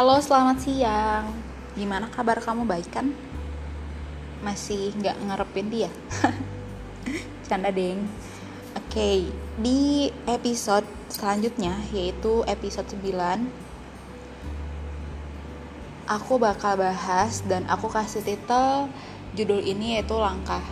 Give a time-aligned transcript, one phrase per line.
[0.00, 1.28] Halo, selamat siang.
[1.76, 3.12] Gimana kabar kamu baik kan?
[4.40, 5.92] Masih nggak ngarepin dia?
[7.44, 8.08] Canda deng.
[8.80, 9.28] Oke,
[9.60, 13.44] di episode selanjutnya yaitu episode 9
[16.08, 18.88] aku bakal bahas dan aku kasih titel
[19.36, 20.64] judul ini yaitu langkah.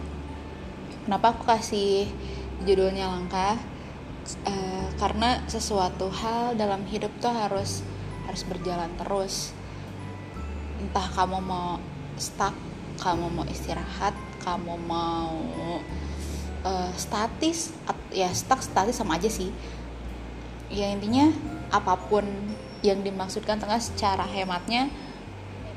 [1.04, 2.08] Kenapa aku kasih
[2.64, 3.60] judulnya langkah?
[4.48, 7.84] Uh, karena sesuatu hal dalam hidup tuh harus
[8.28, 9.56] harus berjalan terus.
[10.78, 11.80] Entah kamu mau
[12.20, 12.52] stuck
[12.98, 15.32] kamu mau istirahat kamu mau
[16.66, 17.70] uh, statis
[18.10, 19.48] ya stuck statis sama aja sih.
[20.68, 21.32] Ya intinya
[21.72, 22.28] apa pun
[22.84, 24.92] yang dimaksudkan tengah secara hematnya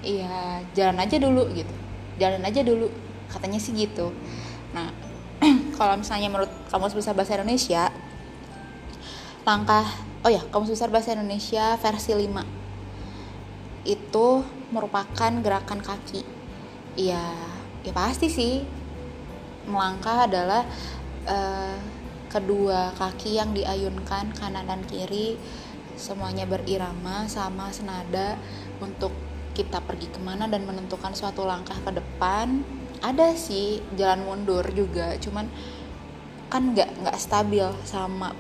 [0.04, 1.74] ya jalan aja dulu gitu.
[2.20, 2.92] Jalan aja dulu
[3.32, 4.12] katanya sih gitu.
[4.76, 4.92] Nah
[5.80, 7.90] kalau misalnya menurut kamu besar bahasa Indonesia
[9.42, 9.86] langkah
[10.22, 12.62] oh ya kamus besar bahasa Indonesia versi 5
[13.86, 14.28] itu
[14.70, 16.22] merupakan gerakan kaki.
[16.98, 17.34] Ya
[17.82, 18.62] ya pasti sih.
[19.66, 20.66] Melangkah adalah
[21.30, 21.78] uh,
[22.30, 25.38] kedua kaki yang diayunkan kanan dan kiri
[25.98, 28.42] semuanya berirama sama senada
[28.82, 29.14] untuk
[29.54, 32.66] kita pergi ke mana dan menentukan suatu langkah ke depan.
[33.02, 35.50] Ada sih jalan mundur juga cuman
[36.54, 38.34] kan nggak nggak stabil sama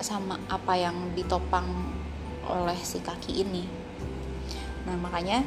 [0.00, 1.66] sama apa yang ditopang
[2.46, 3.64] oleh si kaki ini.
[4.86, 5.42] Nah makanya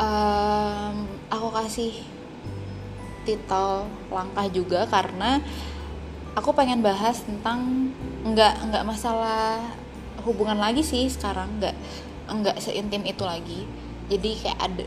[0.00, 1.92] um, aku kasih
[3.26, 5.42] titel langkah juga karena
[6.38, 7.90] aku pengen bahas tentang
[8.22, 9.60] nggak nggak masalah
[10.22, 11.74] hubungan lagi sih sekarang nggak
[12.30, 13.66] nggak seintim itu lagi.
[14.06, 14.86] Jadi kayak ada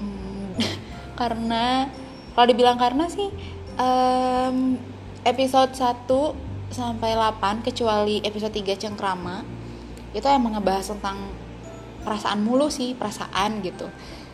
[0.00, 0.48] hmm,
[1.20, 1.92] karena
[2.32, 3.28] kalau dibilang karena sih
[3.78, 4.80] um,
[5.22, 9.46] episode 1 sampai 8 kecuali episode 3 cengkrama
[10.10, 11.30] itu emang ngebahas tentang
[12.02, 13.86] perasaan mulu sih perasaan gitu.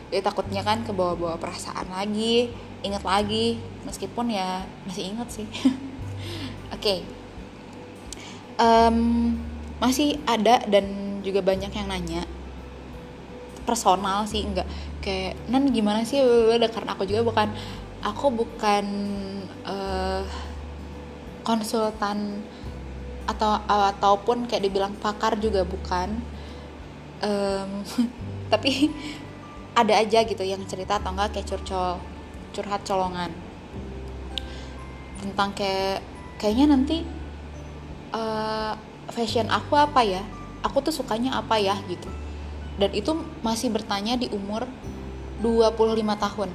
[0.09, 2.49] Jadi takutnya kan ke bawah-bawah perasaan lagi
[2.81, 5.47] inget lagi meskipun ya masih inget sih.
[6.75, 6.81] Oke.
[6.81, 6.99] Okay.
[8.57, 9.37] um,
[9.77, 12.25] masih ada dan juga banyak yang nanya.
[13.69, 14.65] Personal sih enggak.
[15.05, 16.21] Kayak nan gimana sih?
[16.21, 17.47] Udah karena aku juga bukan
[18.01, 18.85] aku bukan
[19.65, 20.25] uh,
[21.41, 22.41] konsultan
[23.29, 26.19] atau ataupun kayak dibilang pakar juga bukan.
[27.21, 27.85] Um,
[28.53, 28.89] tapi
[29.77, 32.01] ada aja gitu yang cerita atau enggak kayak curcol
[32.51, 33.31] curhat colongan.
[35.21, 36.01] Tentang kayak
[36.41, 36.97] kayaknya nanti
[38.11, 38.73] uh,
[39.13, 40.23] fashion aku apa ya?
[40.61, 42.09] Aku tuh sukanya apa ya gitu.
[42.77, 43.13] Dan itu
[43.45, 44.65] masih bertanya di umur
[45.41, 46.49] 25 tahun.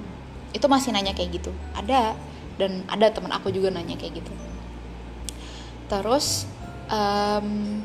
[0.55, 1.51] Itu masih nanya kayak gitu.
[1.75, 2.15] Ada.
[2.57, 4.33] Dan ada teman aku juga nanya kayak gitu
[5.87, 6.47] terus
[6.91, 7.81] um,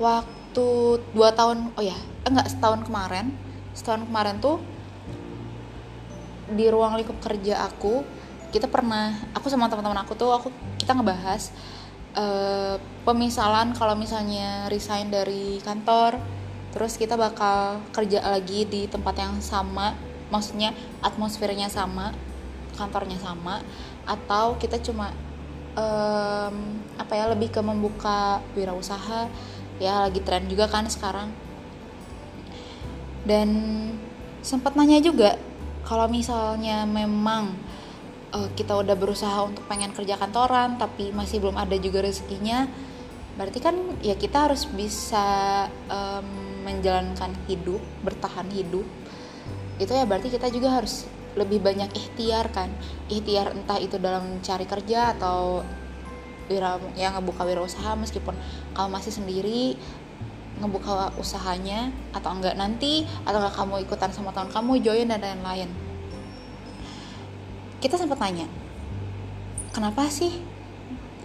[0.00, 0.68] waktu
[1.12, 3.32] dua tahun oh ya enggak setahun kemarin.
[3.70, 4.58] Setahun kemarin tuh
[6.50, 8.02] di ruang lingkup kerja aku
[8.50, 11.54] kita pernah aku sama teman-teman aku tuh aku kita ngebahas
[12.18, 16.18] uh, pemisalan kalau misalnya resign dari kantor
[16.74, 19.94] terus kita bakal kerja lagi di tempat yang sama
[20.34, 22.10] maksudnya atmosfernya sama
[22.74, 23.62] kantornya sama
[24.06, 25.14] atau kita cuma
[25.76, 26.54] um,
[26.96, 29.30] apa ya lebih ke membuka wirausaha.
[29.80, 31.32] Ya lagi tren juga kan sekarang.
[33.24, 33.48] Dan
[34.40, 35.36] sempat nanya juga
[35.84, 37.52] kalau misalnya memang
[38.32, 42.68] uh, kita udah berusaha untuk pengen kerja kantoran tapi masih belum ada juga rezekinya
[43.40, 46.28] berarti kan ya kita harus bisa um,
[46.66, 48.84] menjalankan hidup bertahan hidup.
[49.80, 51.08] Itu ya berarti kita juga harus
[51.38, 52.70] lebih banyak ikhtiar kan.
[53.06, 55.62] Ikhtiar entah itu dalam mencari kerja atau
[56.50, 58.34] wira yang ngebuka wirausaha meskipun
[58.74, 59.78] kamu masih sendiri
[60.58, 65.70] ngebuka usahanya atau enggak nanti atau enggak kamu ikutan sama teman kamu join dan lain-lain.
[67.80, 68.50] Kita sempat tanya
[69.70, 70.42] kenapa sih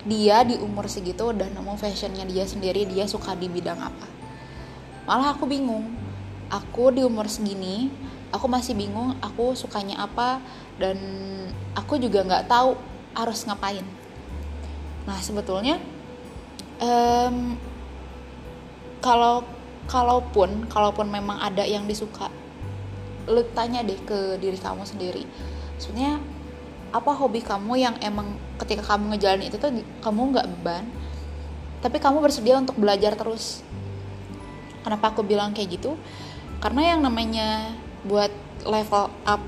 [0.06, 4.08] dia di umur segitu udah nemu fashionnya dia sendiri dia suka di bidang apa?
[5.10, 5.90] Malah aku bingung.
[6.46, 7.90] Aku di umur segini
[8.36, 10.44] aku masih bingung aku sukanya apa
[10.76, 11.00] dan
[11.72, 12.76] aku juga nggak tahu
[13.16, 13.88] harus ngapain.
[15.08, 15.80] Nah sebetulnya
[16.84, 17.56] um,
[19.00, 19.48] kalau
[19.88, 22.28] kalaupun kalaupun memang ada yang disuka
[23.26, 25.24] lu tanya deh ke diri kamu sendiri.
[25.80, 26.20] Sebenarnya
[26.92, 30.86] apa hobi kamu yang emang ketika kamu ngejalanin itu tuh kamu nggak beban
[31.86, 33.62] tapi kamu bersedia untuk belajar terus?
[34.82, 35.94] Kenapa aku bilang kayak gitu?
[36.58, 38.32] Karena yang namanya buat
[38.64, 39.42] level up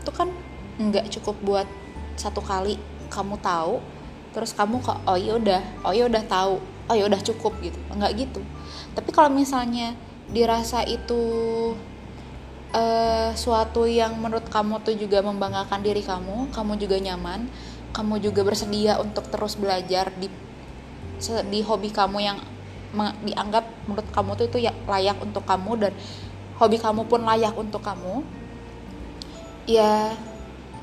[0.00, 0.30] itu kan
[0.78, 1.68] nggak cukup buat
[2.14, 2.78] satu kali
[3.10, 3.82] kamu tahu
[4.32, 7.78] terus kamu kok oh ya udah oh ya udah tahu oh ya udah cukup gitu.
[7.92, 8.40] Nggak gitu.
[8.96, 9.92] Tapi kalau misalnya
[10.28, 11.20] dirasa itu
[12.72, 17.48] uh, suatu yang menurut kamu tuh juga membanggakan diri kamu kamu juga nyaman
[17.96, 20.28] kamu juga bersedia untuk terus belajar di
[21.48, 22.38] di hobi kamu yang
[23.24, 25.92] dianggap menurut kamu tuh itu ya layak untuk kamu dan
[26.58, 28.22] hobi kamu pun layak untuk kamu
[29.68, 30.14] ya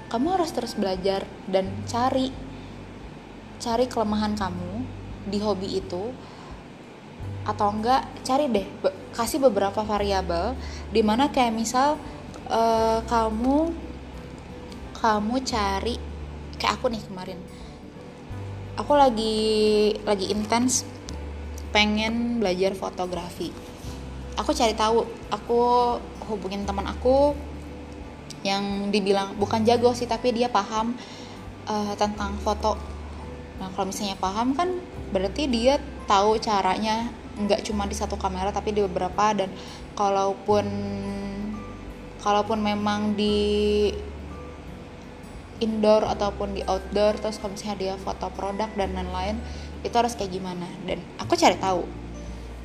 [0.07, 2.31] kamu harus terus belajar dan cari
[3.59, 4.85] cari kelemahan kamu
[5.27, 6.13] di hobi itu
[7.45, 10.57] atau enggak cari deh be kasih beberapa variabel
[10.91, 11.95] di mana kayak misal
[12.51, 13.71] uh, kamu
[14.99, 15.95] kamu cari
[16.57, 17.39] kayak aku nih kemarin
[18.75, 19.37] aku lagi
[20.03, 20.83] lagi intens
[21.71, 23.74] pengen belajar fotografi
[24.35, 25.59] aku cari tahu aku
[26.27, 27.35] hubungin teman aku
[28.45, 30.93] yang dibilang bukan jago sih tapi dia paham
[31.65, 32.77] uh, tentang foto.
[33.57, 34.69] Nah kalau misalnya paham kan
[35.09, 39.33] berarti dia tahu caranya nggak cuma di satu kamera tapi di beberapa.
[39.33, 39.49] Dan
[39.97, 40.65] kalaupun
[42.21, 43.89] kalaupun memang di
[45.63, 49.39] indoor ataupun di outdoor terus kalau misalnya dia foto produk dan lain-lain
[49.81, 50.69] itu harus kayak gimana.
[50.85, 51.81] Dan aku cari tahu.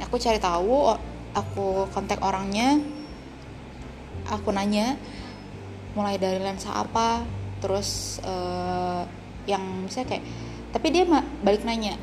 [0.00, 0.96] Aku cari tahu
[1.36, 2.78] aku kontak orangnya
[4.30, 4.94] aku nanya
[5.94, 7.26] mulai dari lensa apa
[7.58, 9.02] terus uh,
[9.44, 10.24] yang misalnya kayak
[10.70, 11.04] tapi dia
[11.42, 11.98] balik nanya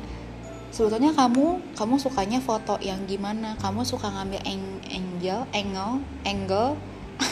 [0.68, 3.56] sebetulnya kamu kamu sukanya foto yang gimana?
[3.58, 5.94] Kamu suka ngambil ang angel angle
[6.28, 6.70] angle?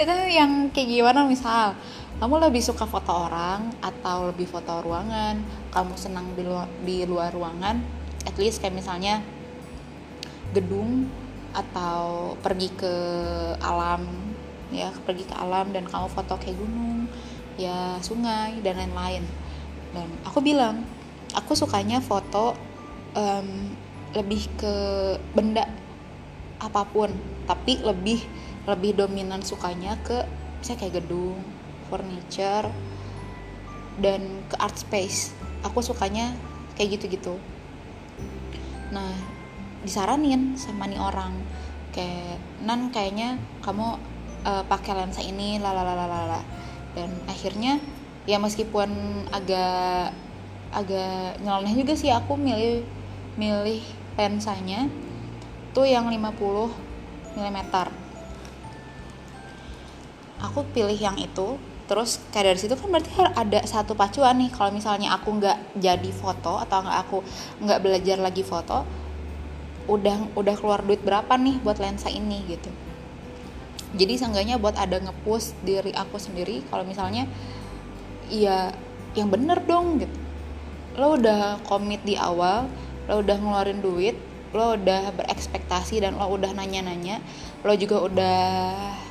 [0.00, 1.78] Itu yang kayak gimana misal
[2.20, 5.40] kamu lebih suka foto orang atau lebih foto ruangan?
[5.72, 7.80] Kamu senang di luar, di luar ruangan?
[8.28, 9.24] At least kayak misalnya
[10.50, 11.06] gedung
[11.50, 12.94] atau pergi ke
[13.58, 14.06] alam
[14.70, 17.10] ya pergi ke alam dan kamu foto kayak gunung
[17.58, 19.26] ya sungai dan lain-lain.
[19.90, 20.86] Dan aku bilang
[21.34, 22.54] aku sukanya foto
[23.18, 23.74] um,
[24.14, 24.74] lebih ke
[25.34, 25.66] benda
[26.60, 27.10] apa pun
[27.48, 28.20] tapi lebih
[28.68, 30.22] lebih dominan sukanya ke
[30.60, 31.40] saya kayak gedung
[31.88, 32.70] furniture
[33.98, 35.34] dan ke art space.
[35.66, 36.30] Aku sukanya
[36.78, 37.36] kayak gitu-gitu.
[38.94, 39.39] Nah
[39.84, 41.34] disaranin sama nih orang.
[41.90, 43.98] Kayak nan kayaknya kamu
[44.46, 46.40] uh, pakai lensa ini lalalala
[46.94, 47.78] dan akhirnya
[48.26, 48.90] ya meskipun
[49.30, 50.14] agak
[50.70, 52.86] agak nyeleneh juga sih aku milih
[53.34, 53.82] milih
[54.14, 54.86] lensanya
[55.74, 56.34] tuh yang 50
[57.38, 57.58] mm
[60.40, 61.58] aku pilih yang itu
[61.90, 64.54] terus kayak dari situ kan berarti ada satu pacuan nih.
[64.54, 67.18] Kalau misalnya aku nggak jadi foto atau nggak aku
[67.66, 68.86] nggak belajar lagi foto
[69.90, 72.70] udah udah keluar duit berapa nih buat lensa ini gitu.
[73.98, 77.26] Jadi seenggaknya buat ada ngepush diri aku sendiri kalau misalnya
[78.30, 78.70] iya
[79.18, 80.18] yang bener dong gitu.
[80.94, 82.70] Lo udah komit di awal
[83.10, 84.14] lo udah ngeluarin duit
[84.50, 87.22] lo udah berekspektasi dan lo udah nanya-nanya
[87.62, 88.38] lo juga udah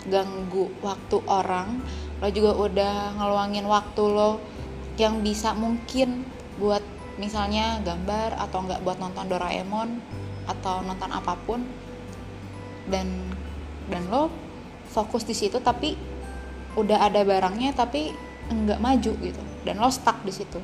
[0.08, 1.80] ganggu waktu orang
[2.20, 4.40] lo juga udah ngeluangin waktu lo
[5.00, 6.28] yang bisa mungkin
[6.60, 6.84] buat
[7.16, 9.90] misalnya gambar atau enggak buat nonton Doraemon
[10.50, 11.62] atau nonton apa pun.
[12.90, 13.30] Dan
[13.94, 14.34] dan lo
[14.90, 15.94] fokus di situ tapi
[16.74, 18.10] udah ada barangnya tapi
[18.50, 19.42] enggak maju gitu.
[19.62, 20.58] Dan lo stuck di situ.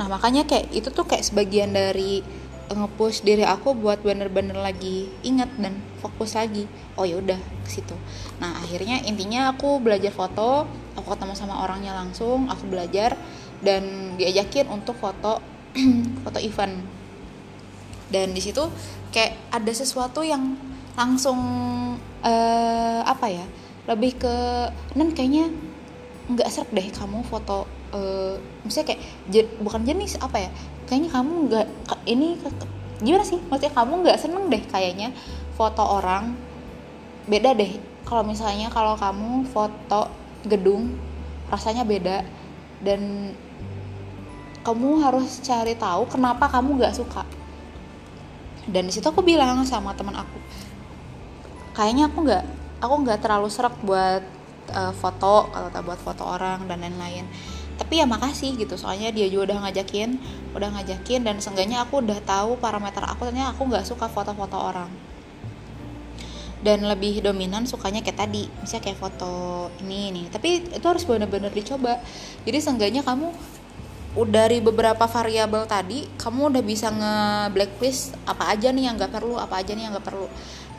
[0.00, 2.24] Nah makanya kayak itu tuh kayak sebagian dari
[2.68, 6.64] ngepush diri aku buat bener-bener lagi inget dan fokus lagi.
[6.96, 7.96] Oh ya udah ke situ.
[8.40, 10.68] Nah akhirnya intinya aku belajar foto
[10.98, 13.14] aku ketemu sama orangnya langsung aku belajar
[13.62, 15.38] dan diajakin untuk foto
[16.26, 16.74] foto event
[18.08, 18.64] dan di situ
[19.12, 20.56] kayak ada sesuatu yang
[20.98, 21.38] langsung
[22.24, 23.44] uh, apa ya
[23.88, 24.34] lebih ke
[24.98, 25.48] nan kayaknya
[26.28, 27.64] nggak serak deh kamu foto
[27.96, 29.00] uh, misalnya kayak
[29.64, 30.50] bukan jenis apa ya
[30.88, 31.66] kayaknya kamu nggak
[32.08, 32.36] ini
[32.98, 33.38] gimana sih?
[33.38, 35.14] Maksudnya kamu nggak seneng deh kayaknya
[35.54, 36.34] foto orang
[37.30, 37.78] beda deh.
[38.08, 40.08] Kalau misalnya kalau kamu foto
[40.48, 40.96] gedung
[41.52, 42.24] rasanya beda
[42.80, 43.32] dan
[44.64, 47.24] kamu harus cari tahu kenapa kamu nggak suka
[48.68, 50.38] dan di situ aku bilang sama teman aku
[51.78, 52.44] kayaknya aku nggak
[52.82, 54.22] aku nggak terlalu serak buat
[54.74, 57.26] uh, foto atau buat foto orang dan lain-lain.
[57.78, 58.74] Tapi ya makasih gitu.
[58.74, 60.18] Soalnya dia juga udah ngajakin
[60.58, 64.90] udah ngajakin dan seenggaknya aku udah tahu parameter aku ternyata aku nggak suka foto-foto orang.
[66.58, 69.34] Dan lebih dominan sukanya kayak tadi misalnya kayak foto
[69.86, 70.22] ini ini.
[70.26, 72.02] Tapi itu harus benar-benar dicoba.
[72.42, 73.30] Jadi seenggaknya kamu
[74.16, 77.16] dari beberapa variabel tadi kamu udah bisa nge
[77.52, 80.26] blacklist apa aja nih yang nggak perlu apa aja nih yang nggak perlu.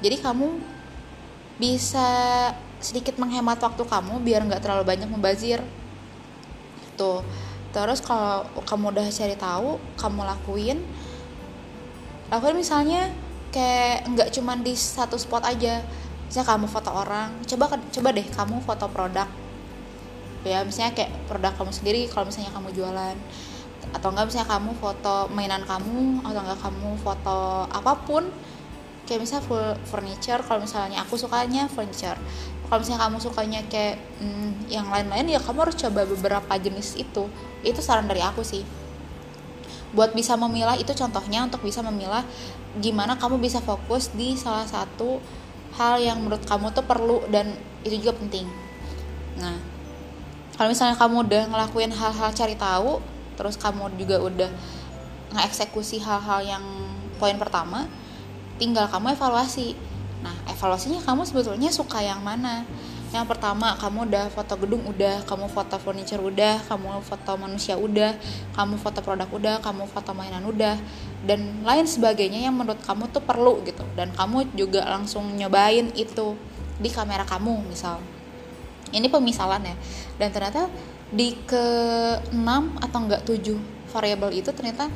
[0.01, 0.47] Jadi kamu
[1.59, 2.09] bisa
[2.79, 5.61] sedikit menghemat waktu kamu biar nggak terlalu banyak membazir.
[6.83, 7.23] Gitu
[7.69, 10.77] terus kalau kamu udah cari tahu kamu lakuin.
[12.33, 13.13] Lakuin misalnya
[13.53, 15.85] kayak nggak cuman di satu spot aja.
[16.25, 19.48] Misalnya kamu foto orang coba coba deh kamu foto produk
[20.47, 23.17] ya misalnya kayak produk kamu sendiri kalau misalnya kamu jualan
[23.89, 28.23] atau enggak misalnya kamu foto mainan kamu atau enggak kamu foto apa pun
[29.09, 32.21] kayak misalnya full furniture kalau misalnya aku sukanya furniture.
[32.69, 37.25] Kalau misalnya kamu sukanya kayak hmm, yang lain-lain ya kamu harus coba beberapa jenis itu.
[37.65, 38.61] Itu saran dari aku sih.
[39.97, 42.21] Buat bisa memilah itu contohnya untuk bisa memilah
[42.77, 45.17] gimana kamu bisa fokus di salah satu
[45.81, 48.45] hal yang menurut kamu tuh perlu dan itu juga penting.
[49.41, 49.78] Nah
[50.59, 52.99] kalau misalnya kamu udah ngelakuin hal-hal cari tahu
[53.39, 54.51] terus kamu juga udah
[55.31, 56.63] ngeksekusi hal-hal yang
[57.15, 57.87] poin pertama
[58.59, 59.79] tinggal kamu evaluasi.
[60.19, 62.67] Nah evaluasinya kamu sebetulnya suka yang mana?
[63.15, 68.19] Yang pertama kamu udah foto gedung udah kamu foto furniture udah kamu foto manusia udah
[68.51, 70.75] kamu foto produk udah kamu foto mainan udah
[71.23, 73.87] dan lain sebagainya yang menurut kamu tuh perlu gitu.
[73.95, 76.35] Dan kamu juga langsung nyobain itu
[76.83, 78.03] di kamera kamu misal.
[78.91, 79.75] Ini pemisalan ya
[80.19, 80.67] dan ternyata
[81.09, 81.65] di ke
[82.29, 82.35] 6
[82.85, 83.55] atau enggak 7
[83.89, 84.91] variabel itu ternyata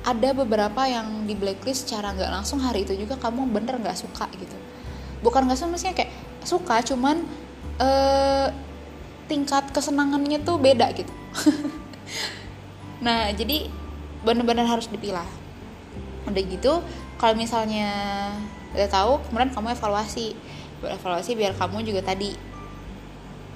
[0.00, 4.30] ada beberapa yang di blacklist secara nggak langsung hari itu juga kamu bener nggak suka
[4.38, 4.56] gitu.
[5.20, 6.12] Bukan nggak suka maksudnya kayak
[6.46, 7.20] suka cuman
[7.82, 8.48] uh,
[9.28, 11.12] tingkat kesenangannya tuh beda gitu.
[13.00, 13.64] Nah jadi
[14.20, 15.24] benar-benar harus dipilah.
[16.28, 16.84] Udah gitu
[17.16, 17.88] kalau misalnya
[18.76, 20.36] udah tahu kemudian kamu evaluasi.
[20.80, 22.36] Evaluasi biar kamu juga tadi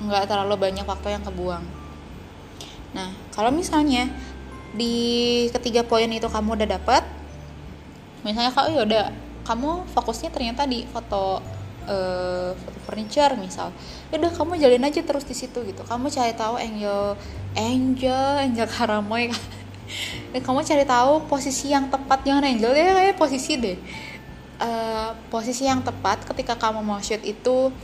[0.02, 1.64] nggak terlalu banyak waktu yang kebuang.
[2.94, 4.10] Nah kalau misalnya
[4.74, 7.02] di ketiga poin itu kamu udah dapet
[8.26, 9.04] misalnya kalau ya udah
[9.46, 11.38] kamu fokusnya ternyata di foto
[11.86, 13.70] uh, foto furniture misal
[14.08, 15.82] ya udah kamu jalin aja terus di situ gitu.
[15.84, 17.14] Kamu cari tahu angel
[17.54, 19.30] angel angel karamoy.
[20.32, 23.78] Dan kamu cari tahu posisi yang tepat jangan angel ya kayak posisi deh.
[24.54, 27.74] Uh, posisi yang tepat ketika kamu mau shoot itu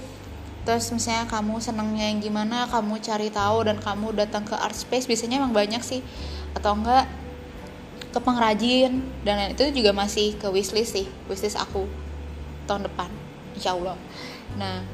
[0.68, 5.08] terus misalnya kamu senangnya yang gimana kamu cari tahu dan kamu datang ke art space
[5.08, 6.04] biasanya emang banyak sih.
[6.52, 7.08] Atau enggak
[8.10, 9.00] ke pengrajin.
[9.24, 11.86] Dan itu juga masih ke wishlist sih wishlist aku
[12.68, 13.08] tahun depan
[13.56, 13.96] insya Allah.
[14.58, 14.84] Nah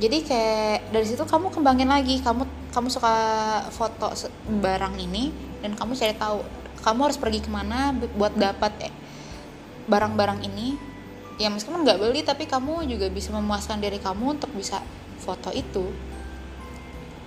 [0.00, 2.22] jadi kayak dari situ kamu kembangin lagi.
[2.22, 3.14] Kamu kamu suka
[3.68, 4.08] foto
[4.48, 5.28] barang ini
[5.60, 6.40] dan kamu cari tahu
[6.82, 8.94] kamu harus pergi ke mana buat dapat eh,
[9.86, 10.91] barang-barang ini
[11.40, 14.80] ya meskipun nggak beli tapi kamu juga bisa memuaskan diri kamu untuk bisa
[15.20, 15.88] foto itu.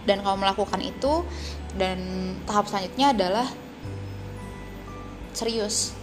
[0.06, 1.26] Dan kamu melakukan itu
[1.74, 1.98] dan
[2.46, 3.48] tahap selanjutnya adalah
[5.34, 5.98] serius.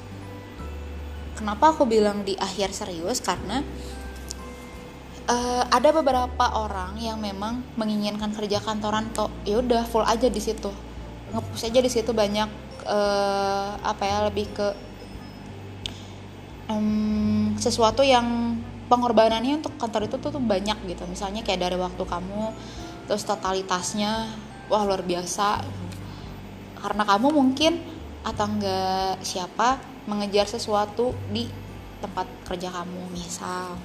[1.38, 3.22] Kenapa aku bilang di akhir serius?
[3.22, 3.62] Karena
[5.26, 9.30] uh, ada beberapa orang yang memang menginginkan kerja kantoran kok.
[9.46, 10.70] Ya udah full aja di situ.
[11.32, 12.48] Ngepus aja di situ banyak
[12.84, 14.68] uh, apa ya lebih ke
[16.68, 17.21] um,
[17.62, 18.58] sesuatu yang
[18.90, 21.06] pengorbanannya untuk kantor itu tuh, tuh banyak gitu.
[21.06, 22.50] Misalnya kayak dari waktu kamu
[23.06, 24.26] terus totalitasnya
[24.66, 25.62] wah luar biasa.
[26.82, 27.78] Karena kamu mungkin
[28.26, 29.78] atau enggak siapa
[30.10, 31.46] mengejar sesuatu di
[32.02, 33.78] tempat kerja kamu misal.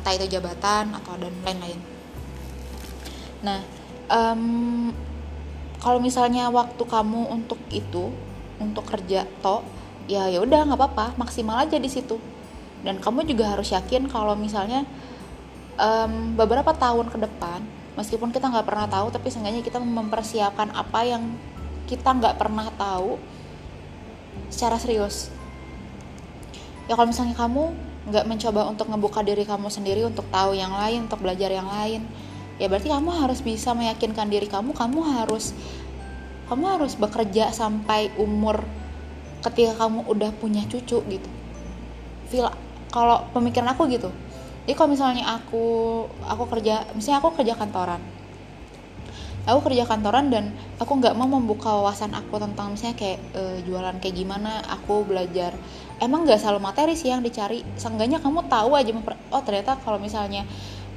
[0.00, 1.78] Entah itu jabatan atau dan lain-lain.
[3.44, 3.60] Nah
[4.08, 4.90] um,
[5.78, 8.08] kalau misalnya waktu kamu untuk itu
[8.56, 9.60] untuk kerja to
[10.08, 11.06] ya ya udah nggak apa-apa.
[11.20, 12.31] Maksimal aja di situ
[12.82, 14.82] dan kamu juga harus yakin kalau misalnya
[15.78, 17.62] um, beberapa tahun ke depan
[17.94, 21.22] meskipun kita nggak pernah tahu tapi seenggaknya kita mempersiapkan apa yang
[21.86, 23.20] kita nggak pernah tahu
[24.48, 25.28] secara serius.
[26.88, 27.72] Ya kalau misalnya kamu
[28.10, 32.02] nggak mencoba untuk ngebuka diri kamu sendiri untuk tahu yang lain untuk belajar yang lain
[32.58, 35.54] ya berarti kamu harus bisa meyakinkan diri kamu kamu harus
[36.50, 38.66] kamu harus bekerja sampai umur
[39.42, 41.30] ketika kamu udah punya cucu gitu.
[42.30, 42.50] Feel
[42.92, 44.12] kalau pemikiran aku gitu.
[44.62, 45.64] Jadi kalau misalnya aku
[46.22, 47.98] aku kerja misalnya aku kerja kantoran.
[49.42, 53.98] Aku kerja kantoran dan aku nggak mau membuka wawasan aku tentang misalnya kayak e, jualan
[53.98, 55.50] kayak gimana aku belajar.
[55.98, 57.66] Emang nggak selalu materi sih yang dicari.
[57.74, 58.94] Seenggaknya kamu tahu aja
[59.34, 60.46] oh ternyata kalau misalnya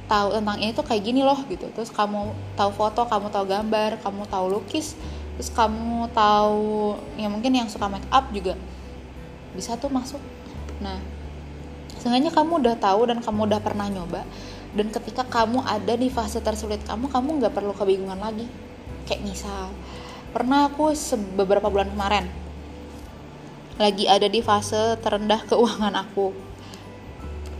[0.06, 1.66] tahu tentang ini tuh kayak gini loh gitu.
[1.74, 4.94] Terus kamu tahu foto kamu tahu gambar kamu tahu lukis
[5.36, 8.54] terus kamu tahu ya mungkin yang suka make up juga
[9.58, 10.22] bisa tuh masuk.
[10.78, 11.15] Nah
[12.06, 14.22] seenggaknya kamu udah tahu dan kamu udah pernah nyoba
[14.78, 18.46] dan ketika kamu ada di fase tersulit kamu kamu nggak perlu kebingungan lagi.
[19.10, 19.74] Kayak misal
[20.30, 20.94] pernah aku
[21.34, 22.30] beberapa bulan kemarin
[23.80, 26.30] lagi ada di fase terendah keuangan aku.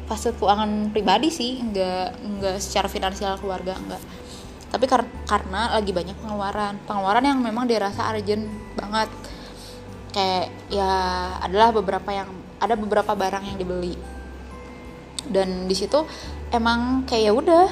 [0.06, 4.02] Fase keuangan pribadi sih nggak nggak secara finansial keluarga nggak.
[4.70, 8.46] Tapi kar karena lagi banyak pengeluaran pengeluaran yang memang dirasa urgent
[8.78, 9.10] banget.
[10.14, 10.92] Kayak ya
[11.42, 12.28] adalah beberapa yang
[12.60, 14.15] ada beberapa barang yang dibeli
[15.30, 16.04] dan di situ
[16.54, 17.66] emang kayak ya udah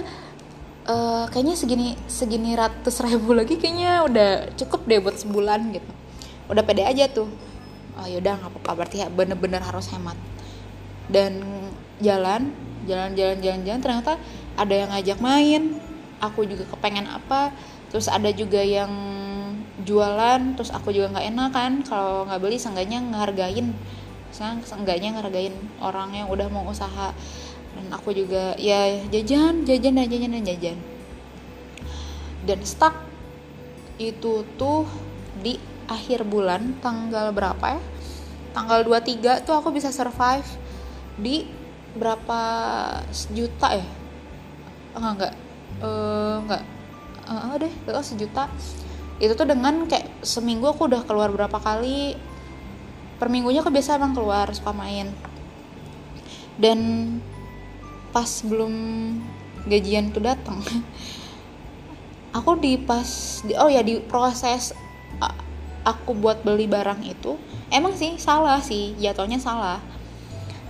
[0.88, 5.90] uh, kayaknya segini segini ratus ribu lagi kayaknya udah cukup deh buat sebulan gitu.
[6.48, 7.28] Udah pede aja tuh.
[7.94, 8.84] Oh yaudah nggak apa-apa.
[8.84, 10.16] Berarti ya bener-bener harus hemat.
[11.08, 11.40] Dan
[12.00, 12.52] jalan
[12.84, 14.12] jalan-jalan jalan-jalan ternyata
[14.56, 15.62] ada yang ngajak main.
[16.20, 17.52] Aku juga kepengen apa.
[17.92, 18.90] Terus ada juga yang
[19.84, 21.72] jualan terus aku juga nggak enak kan.
[21.86, 23.72] Kalau nggak beli seenggaknya ngehargain.
[24.34, 27.14] Seenggaknya ngehargain orang yang udah mau usaha
[27.74, 30.78] dan aku juga ya jajan jajan dan jajan dan jajan.
[32.44, 32.94] Dan stuck
[33.98, 34.84] itu tuh
[35.40, 35.56] di
[35.90, 37.80] akhir bulan tanggal berapa ya?
[38.54, 40.46] Tanggal 23 tuh aku bisa survive
[41.18, 41.46] di
[41.98, 42.40] berapa
[43.10, 43.86] sejuta ya?
[44.94, 45.34] Enggak enggak.
[45.82, 46.62] Uh, enggak.
[47.24, 48.46] Uh, deh oh, sejuta.
[49.18, 52.14] Itu tuh dengan kayak seminggu aku udah keluar berapa kali.
[53.18, 55.10] Per minggunya aku biasa emang keluar suka main.
[56.54, 56.78] Dan
[58.14, 58.72] pas belum
[59.66, 60.62] gajian tuh datang.
[62.30, 64.70] Aku di pas di, oh ya di proses
[65.84, 67.36] aku buat beli barang itu
[67.68, 69.82] emang sih salah sih jatuhnya salah.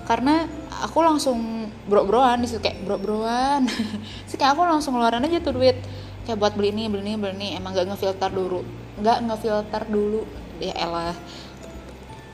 [0.04, 0.44] Karena
[0.84, 3.64] aku langsung bro-broan di situ kayak bro-broan.
[4.28, 5.80] Sih kayak aku langsung ngeluarin aja tuh duit.
[6.28, 8.60] Kayak buat beli ini beli ini beli ini emang gak ngefilter dulu.
[9.00, 10.28] Nggak ngefilter dulu.
[10.60, 11.16] Ya elah.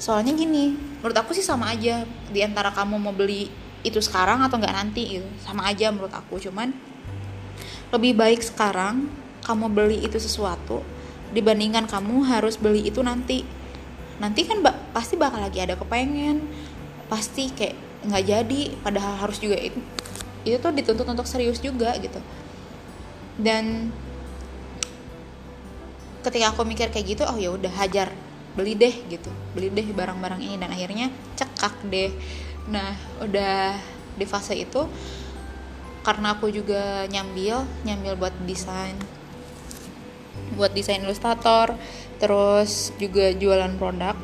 [0.02, 2.02] Soalnya gini menurut aku sih sama aja
[2.34, 3.46] di antara kamu mau beli
[3.80, 5.28] itu sekarang atau nggak nanti gitu.
[5.40, 6.72] Sama aja menurut aku cuman
[7.90, 9.10] lebih baik sekarang
[9.42, 10.84] kamu beli itu sesuatu
[11.34, 13.42] dibandingkan kamu harus beli itu nanti.
[14.20, 16.44] Nanti kan ba pasti bakal lagi ada kepengen
[17.08, 17.74] pasti kayak
[18.06, 19.76] nggak jadi padahal harus juga itu
[20.40, 22.20] itu tuh dituntut untuk serius juga gitu.
[23.40, 23.88] Dan
[26.20, 28.12] ketika aku mikir kayak gitu oh ya udah hajar
[28.52, 30.60] beli deh gitu beli deh barang-barang ini.
[30.60, 31.08] Dan akhirnya
[31.40, 32.12] cekak deh
[32.70, 33.74] nah udah
[34.14, 34.86] di fase itu
[36.00, 38.96] karena aku juga nyambil nyambil buat desain.
[40.56, 41.76] Buat desain ilustrator
[42.16, 44.16] terus juga jualan produk.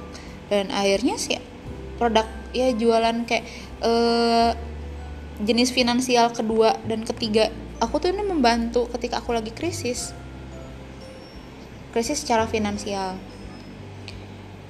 [0.46, 1.42] Dan akhirnya sih
[2.00, 3.44] produk ya jualan kayak
[3.82, 4.52] eh,
[5.42, 7.52] jenis finansial kedua dan ketiga.
[7.76, 10.16] Aku tuh ini membantu ketika aku lagi krisis.
[11.92, 13.20] Krisis secara finansial.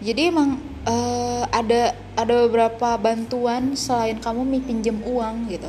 [0.02, 5.68] Jadi emang uh, ada ada beberapa bantuan selain kamu pinjam uang gitu.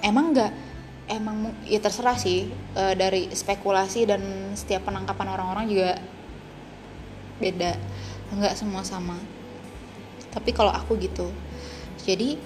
[0.00, 0.52] Emang enggak
[1.06, 2.48] emang ya terserah sih.
[2.74, 4.20] Uh, dari spekulasi dan
[4.58, 5.90] setiap penangkapan orang-orang juga
[7.38, 7.76] beda.
[8.32, 9.20] Enggak semua sama.
[10.32, 11.30] Tapi kalau aku gitu.
[12.02, 12.36] Jadi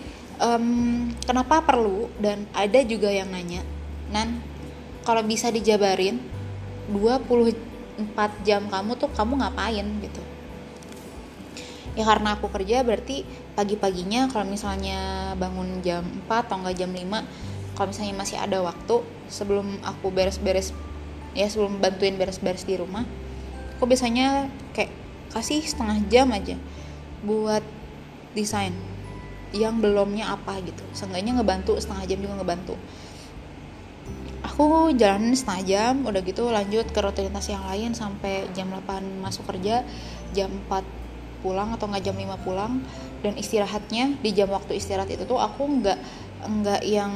[0.43, 2.11] um, kenapa perlu?
[2.21, 3.65] Dan ada juga yang nanya
[4.09, 4.41] nan
[5.05, 6.21] kalau bisa dijabarin
[6.93, 7.57] 24
[8.45, 9.89] jam kamu tuh kamu ngapain?
[10.05, 10.38] Gitu
[11.95, 13.23] ya karena aku kerja berarti
[13.57, 18.97] pagi-paginya kalau misalnya bangun jam 4 atau enggak jam 5 kalau misalnya masih ada waktu
[19.31, 20.75] sebelum aku beres-beres
[21.33, 23.07] ya sebelum bantuin beres-beres di rumah
[23.79, 24.91] aku biasanya kayak
[25.31, 26.57] kasih setengah jam aja
[27.23, 27.63] buat
[28.33, 28.75] desain
[29.53, 30.85] yang belumnya apa gitu.
[30.93, 32.75] Seenggaknya ngebantu setengah jam juga ngebantu.
[34.45, 39.47] Aku jalanin setengah jam udah gitu lanjut ke rutinitas yang lain sampai jam 8 masuk
[39.49, 39.85] kerja
[40.33, 40.83] jam 4
[41.41, 42.83] pulang atau nggak jam 5 pulang
[43.23, 45.99] dan istirahatnya di jam waktu istirahat itu tuh aku nggak
[46.39, 47.13] nggak yang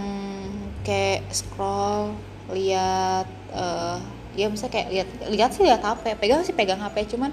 [0.82, 2.14] kayak scroll
[2.50, 3.98] lihat uh,
[4.35, 7.30] ya bisa kayak lihat lihat sih lihat HP pegang sih pegang HP cuman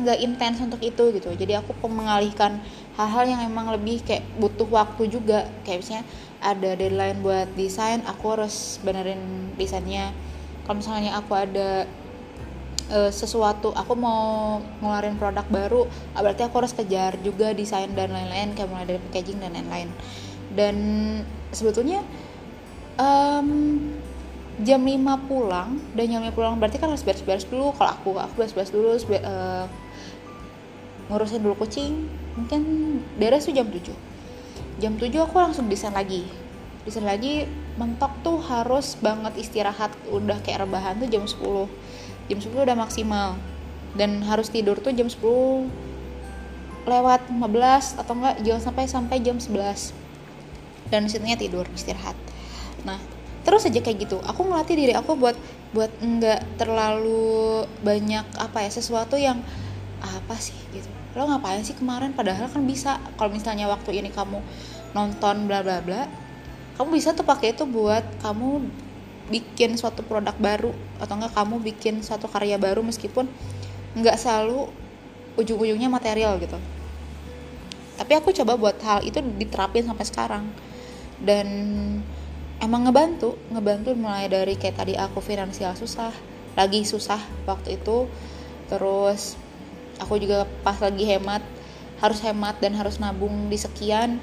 [0.00, 1.28] nggak intens untuk itu gitu.
[1.36, 2.58] Jadi aku mengalihkan
[2.96, 5.44] hal-hal yang emang lebih kayak butuh waktu juga.
[5.62, 6.04] Kayak misalnya
[6.40, 10.16] ada deadline buat desain aku harus benerin desainnya.
[10.64, 11.84] Kalau misalnya aku ada
[12.90, 18.10] uh, sesuatu aku mau ngeluarin produk baru ah, berarti aku harus kejar juga desain dan
[18.10, 19.88] lain-lain kayak mulai dari packaging dan lain-lain.
[20.50, 20.76] Dan
[21.54, 22.02] sebetulnya
[22.98, 23.78] um,
[24.60, 27.72] jam 5 pulang dan jam 5 pulang berarti kan harus beres-beres dulu.
[27.78, 29.64] Kalau aku aku beres-beres dulu uh,
[31.10, 32.06] ngurusin dulu kucing
[32.38, 32.62] mungkin
[33.18, 33.90] beres tuh jam 7
[34.78, 36.26] jam 7 aku langsung desain lagi.
[36.80, 37.44] Desain lagi
[37.76, 41.36] mentok tuh harus banget istirahat udah kayak rebahan tuh jam 10
[42.30, 43.34] jam 10 udah maksimal.
[43.98, 45.18] Dan harus tidur tuh jam 10
[46.86, 49.92] lewat 15 atau enggak jangan sampai sampai jam 11
[50.88, 52.16] dan situnya tidur istirahat.
[52.86, 52.96] Nah
[53.44, 54.22] terus aja kayak gitu.
[54.24, 55.36] Aku ngelatih diri aku buat
[55.76, 59.44] buat enggak terlalu banyak apa ya sesuatu yang
[60.00, 60.88] apa sih gitu.
[61.18, 62.14] Lo ngapain sih kemarin?
[62.16, 62.96] Padahal kan bisa.
[63.18, 64.40] Kalau misalnya waktu ini kamu
[64.96, 66.06] nonton bla bla bla
[66.80, 68.64] kamu bisa tuh pakai itu buat kamu
[69.30, 73.30] bikin suatu produk baru atau enggak kamu bikin suatu karya baru meskipun
[73.94, 74.68] nggak selalu
[75.38, 76.58] ujung-ujungnya material gitu.
[77.96, 80.44] Tapi aku coba buat hal itu diterapin sampai sekarang.
[81.20, 81.46] Dan
[82.58, 86.10] emang ngebantu ngebantu mulai dari kayak tadi aku finansial susah
[86.58, 88.10] lagi susah waktu itu.
[88.66, 89.38] Terus
[90.02, 91.44] aku juga pas lagi hemat
[92.00, 94.16] harus hemat dan harus nabung di sekian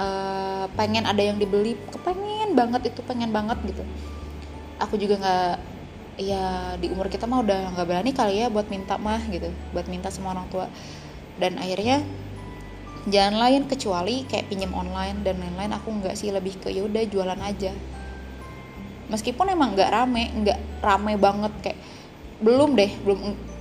[0.00, 3.84] uh, pengen ada yang dibeli kepengen banget itu pengen banget gitu
[4.82, 5.54] aku juga nggak
[6.20, 9.86] ya di umur kita mah udah nggak berani kali ya buat minta mah gitu buat
[9.86, 10.66] minta sama orang tua.
[11.38, 12.04] Dan akhirnya
[13.08, 17.40] jalan lain kecuali kayak pinjam online dan lain-lain aku nggak sih lebih ke yaudah jualan
[17.40, 17.72] aja.
[19.10, 21.78] Meskipun emang nggak rame nggak rame banget kayak
[22.42, 23.18] belum deh belum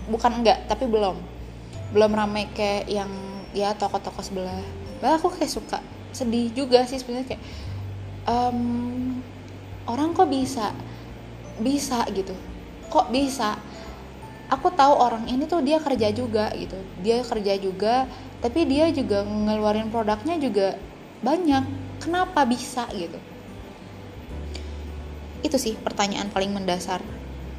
[0.09, 1.17] bukan enggak tapi belum.
[1.95, 3.09] Belum rame kayak yang
[3.55, 4.61] ya toko-toko sebelah.
[5.01, 5.79] Bah aku kayak suka
[6.11, 7.43] sedih juga sih sebenarnya kayak
[8.27, 8.59] um,
[9.87, 10.75] orang kok bisa
[11.61, 12.35] bisa gitu.
[12.91, 13.55] Kok bisa?
[14.51, 16.75] Aku tahu orang ini tuh dia kerja juga gitu.
[16.99, 18.09] Dia kerja juga
[18.41, 20.75] tapi dia juga ngeluarin produknya juga
[21.23, 21.63] banyak.
[22.01, 23.17] Kenapa bisa gitu?
[25.45, 26.99] Itu sih pertanyaan paling mendasar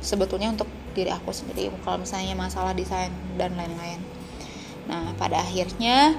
[0.03, 4.03] sebetulnya untuk diri aku sendiri kalau misalnya masalah desain dan lain-lain.
[4.91, 6.19] Nah pada akhirnya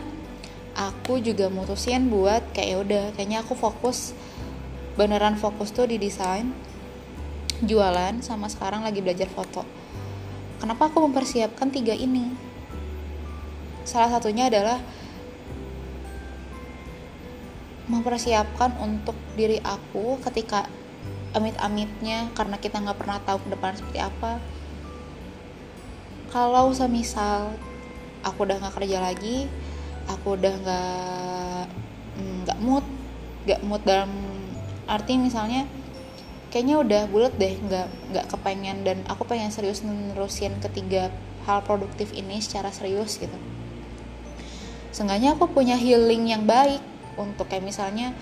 [0.73, 4.17] aku juga mutusin buat kayak ya udah kayaknya aku fokus
[4.97, 6.49] beneran fokus tuh di desain
[7.67, 9.63] jualan sama sekarang lagi belajar foto.
[10.59, 12.31] Kenapa aku mempersiapkan tiga ini?
[13.83, 14.79] Salah satunya adalah
[17.91, 20.71] mempersiapkan untuk diri aku ketika
[21.35, 24.39] amit-amitnya karena kita nggak pernah tahu ke depan seperti apa.
[26.31, 27.51] Kalau semisal
[28.23, 29.45] aku udah nggak kerja lagi
[30.07, 31.63] aku udah nggak
[32.19, 32.85] mm, nggak mood
[33.43, 34.11] nggak mood dalam
[34.87, 35.67] arti misalnya
[36.53, 41.09] kayaknya udah bulat deh nggak nggak kepengen dan aku pengen serius nerusin ketiga
[41.49, 43.35] hal produktif ini secara serius gitu
[44.93, 46.79] seenggaknya aku punya healing yang baik
[47.17, 48.13] untuk kayak misalnya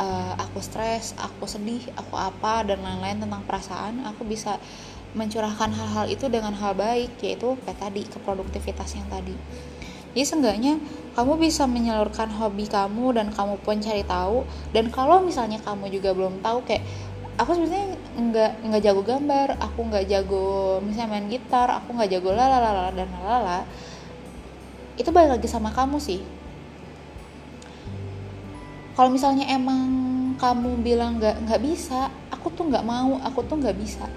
[0.00, 4.60] uh, aku stres, aku sedih, aku apa dan lain-lain tentang perasaan, aku bisa
[5.16, 9.32] mencurahkan hal-hal itu dengan hal baik yaitu kayak tadi keproduktivitas yang tadi.
[10.16, 10.80] Jadi seenggaknya
[11.12, 16.16] kamu bisa menyalurkan hobi kamu dan kamu pun cari tahu dan kalau misalnya kamu juga
[16.16, 16.84] belum tahu kayak
[17.36, 22.32] aku sebenarnya nggak nggak jago gambar, aku nggak jago misalnya main gitar, aku nggak jago
[22.32, 23.68] lalala dan lalala
[24.96, 26.24] itu balik lagi sama kamu sih.
[28.96, 29.84] Kalau misalnya emang
[30.40, 34.08] kamu bilang nggak nggak bisa aku tuh nggak mau aku tuh nggak bisa.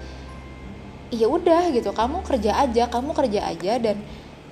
[1.12, 4.00] Iya udah gitu kamu kerja aja kamu kerja aja dan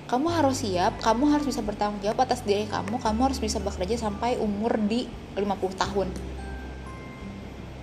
[0.09, 3.93] kamu harus siap, kamu harus bisa bertanggung jawab atas diri kamu, kamu harus bisa bekerja
[3.93, 5.05] sampai umur di
[5.37, 5.45] 50
[5.77, 6.09] tahun.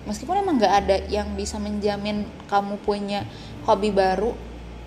[0.07, 3.27] Meskipun emang nggak ada yang bisa menjamin kamu punya
[3.67, 4.31] hobi baru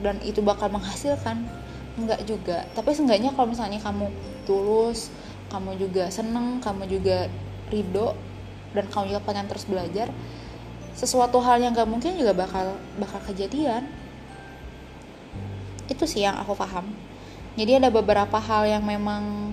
[0.00, 1.44] dan itu bakal menghasilkan,
[2.00, 2.64] enggak juga.
[2.72, 4.08] Tapi seenggaknya kalau misalnya kamu
[4.48, 5.12] tulus
[5.50, 7.26] kamu juga seneng kamu juga
[7.68, 8.14] ridho
[8.72, 10.08] dan kamu juga pengen terus belajar
[10.94, 13.84] sesuatu hal yang gak mungkin juga bakal bakal kejadian.
[15.90, 16.86] Itu sih yang aku paham.
[17.58, 19.52] Jadi ada beberapa hal yang memang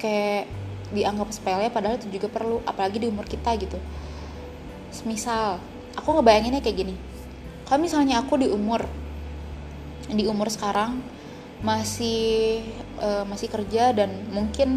[0.00, 0.48] kayak
[0.92, 3.80] dianggap sepele padahal itu juga perlu apalagi di umur kita gitu
[5.08, 5.56] misal
[5.96, 6.94] aku ngebayanginnya kayak gini.
[7.68, 8.84] Kalau misalnya aku di umur
[10.12, 11.00] di umur sekarang
[11.62, 12.60] masih
[13.00, 14.70] uh, masih kerja dan mungkin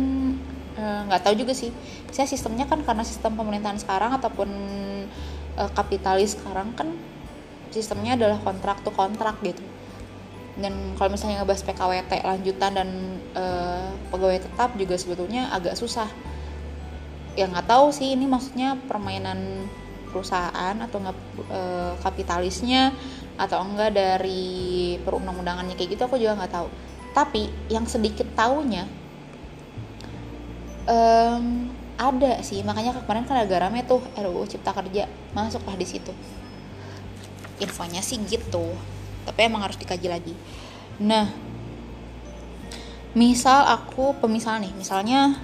[0.77, 1.73] eh, nggak uh, tahu juga sih.
[2.13, 4.49] Saya sistemnya kan karena sistem pemerintahan sekarang ataupun
[5.59, 6.93] uh, kapitalis sekarang kan
[7.73, 9.63] sistemnya adalah kontrak tuh kontrak gitu.
[10.55, 12.89] Dan kalau misalnya ngebahas PKWT lanjutan dan
[13.35, 16.07] uh, pegawai tetap juga sebetulnya agak susah.
[17.35, 19.67] Ya nggak tahu sih ini maksudnya permainan
[20.15, 21.17] perusahaan atau nggak
[21.51, 21.59] e,
[21.99, 22.95] kapitalisnya
[23.35, 26.67] atau enggak dari perundang-undangannya kayak gitu aku juga nggak tahu.
[27.11, 28.87] Tapi yang sedikit taunya
[30.87, 31.67] um,
[31.99, 32.63] ada sih.
[32.63, 36.15] Makanya kemarin kan agak rame tuh RUU Cipta Kerja masuklah di situ.
[37.59, 38.71] Infonya sih gitu
[39.25, 40.33] tapi emang harus dikaji lagi.
[41.01, 41.27] Nah
[43.17, 45.39] misal aku pemisal nih misalnya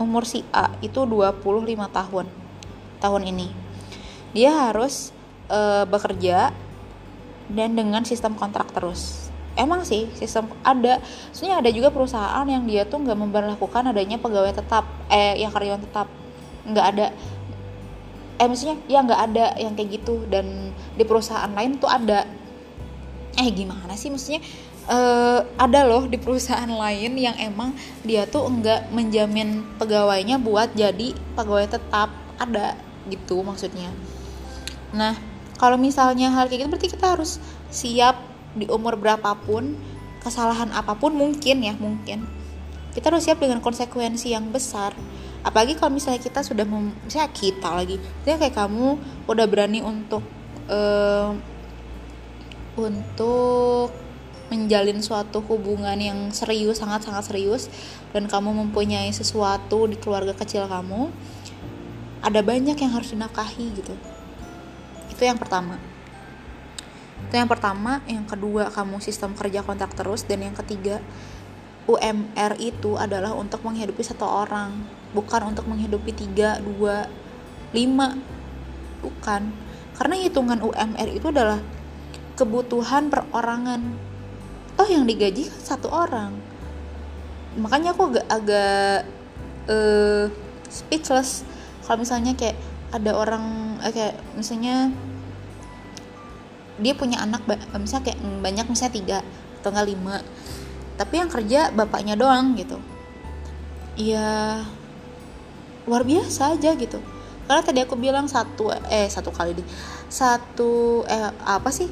[0.00, 1.44] umur si A itu 25
[1.92, 2.26] tahun
[3.00, 3.48] tahun ini
[4.36, 5.16] dia harus
[5.48, 6.52] uh, bekerja
[7.48, 9.32] dan dengan sistem kontrak terus.
[9.56, 11.00] Emang sih sistem ada
[11.32, 15.80] sebenarnya ada juga perusahaan yang dia tuh nggak memperlakukan adanya pegawai tetap eh yang karyawan
[15.80, 16.12] tetap.
[16.68, 17.06] Nggak ada
[18.36, 20.28] eh maksudnya ya nggak ada yang kayak gitu.
[20.28, 22.28] Dan di perusahaan lain tuh ada.
[23.40, 24.44] Eh gimana sih maksudnya?
[24.86, 27.74] Uh, ada loh di perusahaan lain yang emang
[28.06, 32.12] dia tuh nggak menjamin pegawainya buat jadi pegawai tetap.
[32.36, 32.76] Ada
[33.08, 33.88] gitu maksudnya
[34.96, 35.12] Nah,
[35.60, 37.36] kalau misalnya hal kayak gitu berarti kita harus
[37.68, 38.16] siap
[38.56, 39.76] di umur berapapun
[40.24, 42.24] kesalahan apa pun mungkin ya mungkin.
[42.96, 44.96] Kita harus siap dengan konsekuensi yang besar.
[45.44, 48.98] Apalagi kalau misalnya kita sudah mem misalnya kita lagi dia kayak kamu
[49.30, 50.24] udah berani untuk
[50.66, 51.30] uh,
[52.74, 53.94] untuk
[54.50, 57.66] menjalin suatu hubungan yang serius sangat-sangat serius
[58.10, 61.10] dan kamu mempunyai sesuatu di keluarga kecil kamu
[62.22, 63.94] ada banyak yang harus dinakahi gitu
[65.16, 65.80] itu yang pertama.
[67.26, 71.00] Itu yang pertama yang kedua kamu sistem kerja kontrak terus dan yang ketiga
[71.88, 74.74] UMR itu adalah untuk menghidupi satu orang
[75.16, 77.08] bukan untuk menghidupi tiga dua
[77.72, 78.20] lima.
[79.00, 79.42] Bukan.
[79.96, 81.64] Karena hitungan UMR itu adalah
[82.36, 83.80] kebutuhan perorangan.
[84.76, 86.36] Toh yang digaji kan satu orang.
[87.56, 89.08] Makanya aku agak agak
[89.72, 90.28] uh,
[90.68, 91.48] speechless.
[91.88, 92.60] Kalau misalnya kayak
[92.94, 94.90] ada orang eh, kayak misalnya
[96.76, 97.48] dia punya anak
[97.80, 99.18] misalnya kayak banyak misalnya tiga
[99.60, 100.16] atau enggak lima
[100.96, 102.80] tapi yang kerja bapaknya doang gitu.
[104.00, 104.64] Ya
[105.84, 106.98] luar biasa aja gitu.
[107.46, 109.64] Karena tadi aku bilang satu eh satu kali di
[110.08, 111.86] satu eh apa sih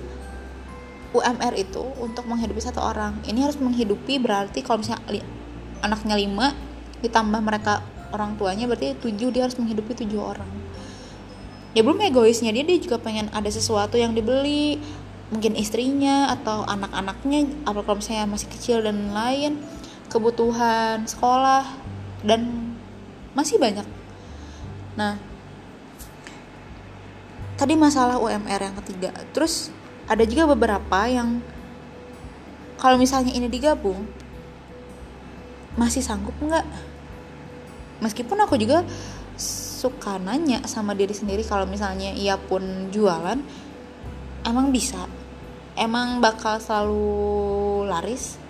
[1.15, 3.21] UMR itu untuk menghidupi satu orang.
[3.29, 5.21] Ini harus menghidupi berarti kalau misalnya li,
[5.85, 6.57] anaknya lima
[7.05, 7.85] ditambah mereka
[8.17, 10.49] orang tuanya berarti tujuh dia harus menghidupi tujuh orang
[11.75, 14.79] ya belum egoisnya dia dia juga pengen ada sesuatu yang dibeli.
[15.35, 19.59] Mungkin istrinya atau anak-anaknya apa kalau misalnya masih kecil dan lain
[20.07, 21.67] kebutuhan sekolah
[22.23, 22.71] dan
[23.35, 23.83] masih banyak.
[24.95, 25.19] Nah
[27.59, 29.11] tadi masalah UMR yang ketiga.
[29.35, 29.75] Terus
[30.07, 31.43] ada juga beberapa yang
[32.79, 34.07] kalau misalnya ini digabung
[35.75, 36.67] masih sanggup nggak?
[38.05, 38.87] Meskipun aku juga
[39.85, 43.37] suka nanya sama diri sendiri kalau misalnya ia pun jualan
[44.49, 45.05] emang bisa?
[45.77, 48.41] Emang bakal selalu laris?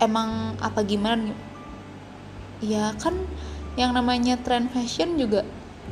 [0.00, 1.36] Emang apa gimana?
[2.64, 3.20] Ya kan
[3.76, 5.44] yang namanya trend fashion juga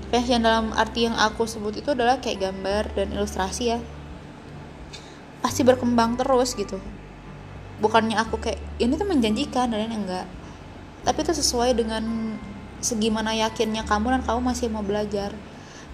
[0.09, 3.79] fashion dalam arti yang aku sebut itu adalah kayak gambar dan ilustrasi ya.
[5.45, 6.81] Pasti berkembang terus gitu.
[7.85, 10.25] Bukannya aku kayak ini tuh menjanjikan dan enggak.
[11.05, 12.33] Tapi itu sesuai dengan
[12.85, 15.33] segimana yakinnya kamu dan kamu masih mau belajar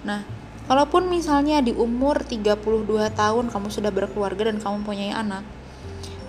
[0.02, 0.26] nah
[0.70, 2.62] Walaupun misalnya di umur 32
[3.18, 5.42] tahun kamu sudah berkeluarga dan kamu punya anak,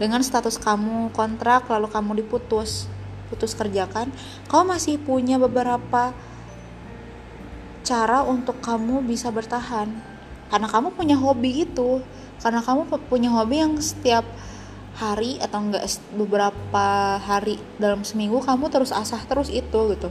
[0.02, 2.90] dengan status kamu kontrak lalu kamu diputus,
[3.30, 4.10] putus kerjakan,
[4.50, 6.10] kamu masih punya beberapa
[7.86, 9.94] cara untuk kamu bisa bertahan.
[10.50, 12.02] Karena kamu punya hobi itu,
[12.42, 14.26] karena kamu punya hobi yang setiap
[14.98, 15.86] hari atau enggak
[16.18, 20.10] beberapa hari dalam seminggu kamu terus asah terus itu gitu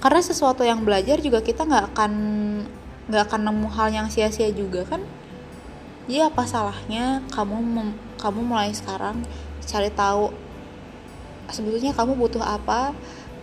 [0.00, 2.12] karena sesuatu yang belajar juga kita nggak akan
[3.12, 5.04] nggak akan nemu hal yang sia-sia juga kan?
[6.08, 7.60] Jadi apa salahnya kamu
[8.16, 9.22] kamu mulai sekarang
[9.62, 10.32] cari tahu
[11.52, 12.96] sebetulnya kamu butuh apa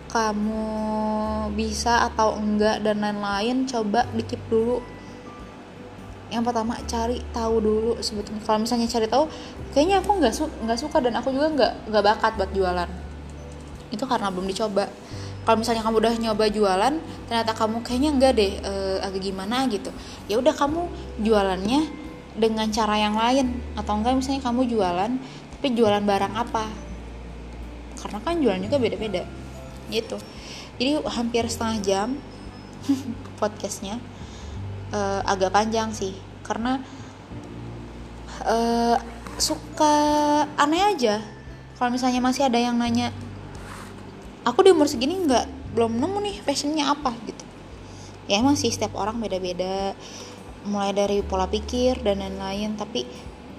[0.08, 0.64] kamu
[1.52, 4.80] bisa atau enggak dan lain-lain coba dikip dulu.
[6.28, 8.42] Yang pertama cari tahu dulu sebetulnya.
[8.44, 9.24] Kalau misalnya cari tahu
[9.72, 10.44] kayaknya aku nggak su
[10.76, 12.90] suka dan aku juga nggak nggak bakat buat jualan.
[13.88, 14.88] Itu karena belum dicoba
[15.48, 19.88] kalau misalnya kamu udah nyoba jualan ternyata kamu kayaknya enggak deh e, agak gimana gitu.
[20.28, 20.92] Ya udah kamu
[21.24, 21.88] jualannya
[22.36, 23.56] dengan cara yang lain.
[23.72, 25.08] Atau enggak misalnya kamu jualan
[25.56, 26.68] tapi jualan barang apa?
[27.96, 29.24] Karena kan jualan juga beda-beda
[29.88, 30.20] gitu.
[30.76, 32.08] Jadi hampir setengah jam
[33.40, 33.96] podcastnya
[34.92, 36.12] e, agak panjang sih.
[36.44, 36.76] Karena
[38.44, 38.56] e,
[39.40, 39.96] suka
[40.60, 41.24] aneh aja.
[41.80, 43.16] Kalau misalnya masih ada yang nanya
[44.48, 47.44] aku di umur segini nggak belum nemu nih fashionnya apa gitu.
[48.28, 49.92] Ya emang sih setiap orang beda-beda.
[50.64, 53.04] Mulai dari pola pikir dan lain-lain tapi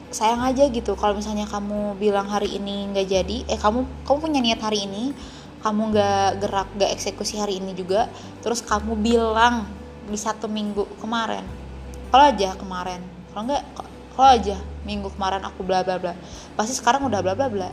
[0.10, 4.42] sayang aja gitu kalau misalnya kamu bilang hari ini nggak jadi eh kamu kamu punya
[4.42, 5.14] niat hari ini
[5.62, 8.10] kamu nggak gerak nggak eksekusi hari ini juga
[8.42, 9.70] terus kamu bilang
[10.10, 11.46] di satu minggu kemarin
[12.10, 13.64] kalau aja kemarin kalau nggak
[14.18, 16.18] kalau aja minggu kemarin aku bla bla bla
[16.58, 17.70] pasti sekarang udah bla bla bla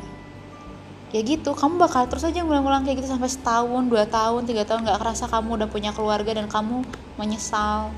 [1.14, 1.54] ya gitu.
[1.54, 5.30] Kamu bakal terus aja ngulang-ngulang kayak gitu sampai setahun dua tahun tiga tahun nggak kerasa
[5.30, 6.82] kamu udah punya keluarga dan kamu
[7.20, 7.92] menyesal.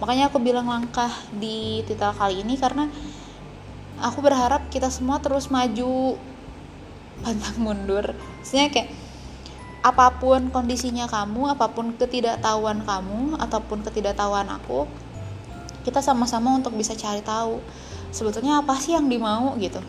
[0.00, 2.88] Makanya aku bilang langkah di titel kali ini karena
[4.00, 6.16] aku berharap kita semua terus maju
[7.20, 8.16] pantang mundur.
[8.40, 8.88] Maksudnya kayak
[9.80, 14.84] apa pun kondisinya kamu apa pun ketidaktahuan kamu ataupun ketidaktahuan aku
[15.88, 17.64] kita sama-sama untuk bisa cari tahu
[18.12, 19.80] sebetulnya apa sih yang dimau gitu.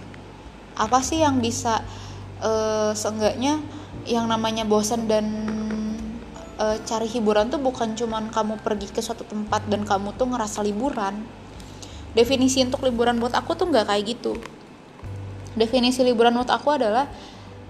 [0.79, 1.83] Apa sih yang bisa
[2.41, 3.61] uh, seenggaknya
[4.09, 5.25] yang namanya bosan dan
[6.57, 10.65] uh, cari hiburan tuh bukan cuman kamu pergi ke suatu tempat dan kamu tuh ngerasa
[10.65, 11.21] liburan.
[12.11, 14.35] Definisi untuk liburan buat aku tuh nggak kayak gitu.
[15.55, 17.07] Definisi liburan menurut aku adalah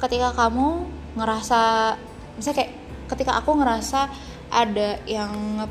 [0.02, 1.94] ketika kamu ngerasa
[2.40, 2.72] misalnya kayak
[3.12, 4.10] ketika aku ngerasa
[4.50, 5.62] ada yang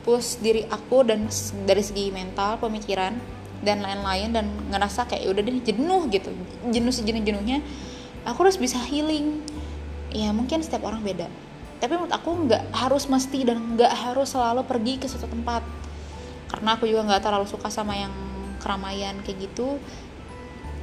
[0.00, 1.28] push diri aku dan
[1.68, 6.32] dari segi mental pemikiran dan lain-lain dan ngerasa kayak udah deh jenuh gitu.
[6.72, 7.60] Jenuh sejenuh jenuhnya
[8.24, 9.40] aku harus bisa healing.
[10.10, 11.30] Ya mungkin setiap orang beda.
[11.80, 15.64] Tapi menurut aku nggak harus mesti dan nggak harus selalu pergi ke suatu tempat.
[16.50, 18.12] Karena aku juga nggak terlalu suka sama yang
[18.60, 19.80] keramaian kayak gitu.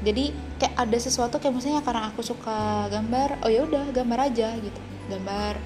[0.06, 4.54] Jadi kayak ada sesuatu kayak misalnya karena aku suka gambar oh ya udah gambar aja
[4.58, 4.82] gitu.
[5.10, 5.58] Gambar.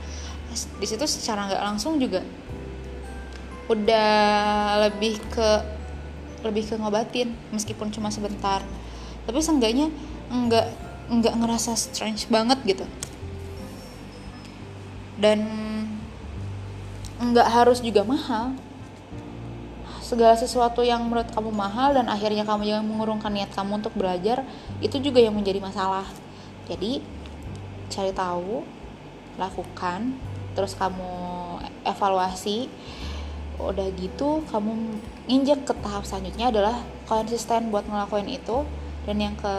[0.52, 2.24] Di situ secara nggak langsung juga
[3.72, 4.12] udah
[4.88, 5.80] lebih ke
[6.42, 8.62] lebih ke ngobatin meskipun cuma sebentar.
[9.26, 9.94] Tapi seenggaknya
[10.32, 10.68] nggak
[11.12, 12.86] nggak ngerasa strange banget gitu.
[15.22, 15.46] Dan
[17.22, 18.58] nggak harus juga mahal.
[20.02, 24.44] Segala sesuatu yang menurut kamu mahal dan akhirnya kamu jangan mengurungkan niat kamu untuk belajar
[24.84, 26.04] itu juga yang menjadi masalah.
[26.68, 27.00] Jadi
[27.88, 28.66] cari tahu
[29.40, 30.16] lakukan
[30.52, 31.12] terus kamu
[31.88, 32.68] evaluasi
[33.70, 34.98] udah gitu kamu
[35.30, 38.66] injek ke tahap selanjutnya adalah konsisten buat ngelakuin itu
[39.06, 39.56] dan yang ke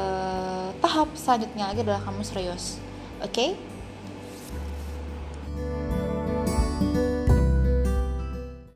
[0.83, 2.83] tahap selanjutnya lagi adalah kamu serius
[3.23, 3.55] oke okay?